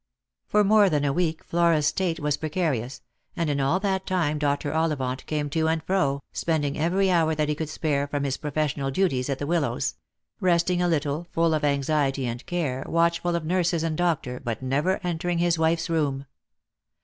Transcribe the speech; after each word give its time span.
For 0.47 0.63
more 0.63 0.89
than 0.89 1.05
a 1.05 1.13
week 1.13 1.43
Flora's 1.43 1.85
state 1.85 2.19
was 2.19 2.35
precarious, 2.35 3.03
and 3.35 3.51
in 3.51 3.59
all 3.59 3.79
that 3.81 4.07
time 4.07 4.39
Dr. 4.39 4.73
Ollivant 4.73 5.23
came 5.27 5.47
to 5.51 5.67
and 5.67 5.83
fro, 5.83 6.23
spending 6.33 6.75
every 6.75 7.11
hour 7.11 7.35
that 7.35 7.49
he 7.49 7.53
could 7.53 7.69
spare 7.69 8.07
from 8.07 8.23
his 8.23 8.37
professional 8.37 8.89
duties 8.89 9.29
at 9.29 9.37
the 9.37 9.45
Willows; 9.45 9.93
resting 10.39 10.79
little, 10.79 11.27
full 11.29 11.53
of 11.53 11.63
anxiety 11.63 12.25
and 12.25 12.43
care, 12.47 12.83
watchful 12.87 13.35
of 13.35 13.45
nurses 13.45 13.83
and 13.83 13.95
doctor, 13.95 14.39
but 14.43 14.63
never 14.63 14.99
entering 15.03 15.37
his 15.37 15.59
wife's 15.59 15.87
room. 15.87 16.25